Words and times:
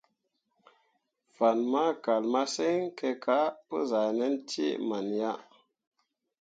Fan 1.35 1.57
ma 1.71 1.85
kal 2.03 2.23
masǝŋ 2.33 2.79
kǝ 2.97 3.09
ka 3.23 3.37
pǝ 3.67 3.75
zah 3.89 4.09
ʼnan 4.13 4.35
cee 4.49 4.75
man 4.87 5.07
ya. 5.21 5.31